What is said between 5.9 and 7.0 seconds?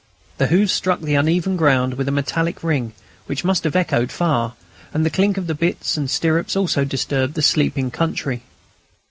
and stirrups also